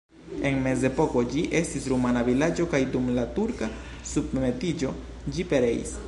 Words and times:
En 0.49 0.55
mezepoko 0.67 1.21
ĝi 1.33 1.43
estis 1.59 1.85
rumana 1.93 2.23
vilaĝo 2.31 2.65
kaj 2.71 2.81
dum 2.95 3.11
la 3.19 3.25
turka 3.35 3.69
submetiĝo 4.15 4.95
ĝi 5.37 5.49
pereis. 5.53 5.97